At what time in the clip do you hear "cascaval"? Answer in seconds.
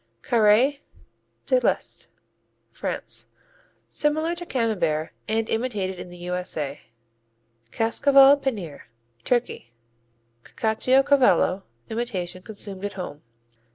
7.69-8.41